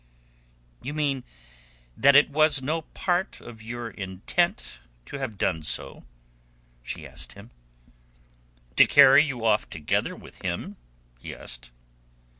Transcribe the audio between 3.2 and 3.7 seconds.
of